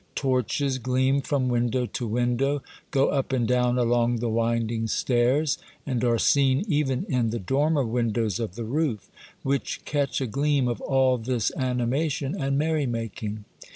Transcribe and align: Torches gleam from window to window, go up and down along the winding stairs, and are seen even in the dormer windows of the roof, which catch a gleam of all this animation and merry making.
Torches 0.15 0.79
gleam 0.79 1.21
from 1.21 1.47
window 1.47 1.85
to 1.85 2.07
window, 2.07 2.63
go 2.89 3.09
up 3.09 3.31
and 3.31 3.47
down 3.47 3.77
along 3.77 4.15
the 4.15 4.29
winding 4.29 4.87
stairs, 4.87 5.59
and 5.85 6.03
are 6.03 6.17
seen 6.17 6.63
even 6.67 7.05
in 7.07 7.29
the 7.29 7.37
dormer 7.37 7.85
windows 7.85 8.39
of 8.39 8.55
the 8.55 8.65
roof, 8.65 9.11
which 9.43 9.85
catch 9.85 10.19
a 10.19 10.25
gleam 10.25 10.67
of 10.67 10.81
all 10.81 11.19
this 11.19 11.51
animation 11.55 12.35
and 12.35 12.57
merry 12.57 12.87
making. 12.87 13.45